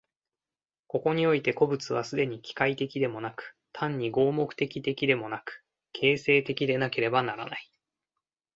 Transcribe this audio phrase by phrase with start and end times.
[0.87, 7.71] ここにおいて個物は既に機械的でもなく、単に合目的的でもなく、形成的でなければならない。